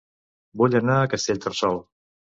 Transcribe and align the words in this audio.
Vull 0.61 0.77
anar 0.81 0.97
a 1.03 1.11
Castellterçol 1.13 1.79